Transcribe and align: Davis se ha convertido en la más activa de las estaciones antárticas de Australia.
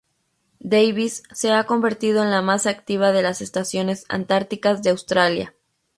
Davis 0.57 1.21
se 1.31 1.51
ha 1.51 1.65
convertido 1.65 2.23
en 2.23 2.31
la 2.31 2.41
más 2.41 2.65
activa 2.65 3.11
de 3.11 3.21
las 3.21 3.39
estaciones 3.39 4.05
antárticas 4.09 4.81
de 4.81 4.89
Australia. 4.89 5.53